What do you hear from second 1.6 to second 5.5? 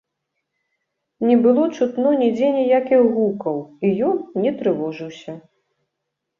чутно нідзе ніякіх гукаў, і ён не трывожыўся.